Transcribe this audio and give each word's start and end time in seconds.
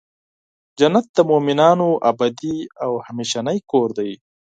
جنت 0.79 1.05
د 1.17 1.19
مؤمنانو 1.31 1.87
ابدې 2.11 2.57
او 2.83 2.91
همیشنی 3.07 3.57
کور 3.71 3.89
دی. 3.97 4.11